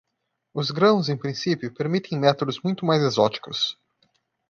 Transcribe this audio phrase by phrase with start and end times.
[0.51, 3.77] Os grãos, em princípio, permitem métodos muito mais exóticos.